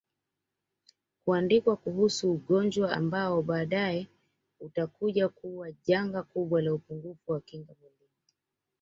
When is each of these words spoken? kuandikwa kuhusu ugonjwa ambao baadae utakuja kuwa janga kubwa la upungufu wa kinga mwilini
kuandikwa 1.25 1.75
kuhusu 1.75 2.31
ugonjwa 2.31 2.91
ambao 2.91 3.41
baadae 3.41 4.07
utakuja 4.59 5.29
kuwa 5.29 5.71
janga 5.71 6.23
kubwa 6.23 6.61
la 6.61 6.73
upungufu 6.73 7.31
wa 7.31 7.41
kinga 7.41 7.73
mwilini 7.81 8.13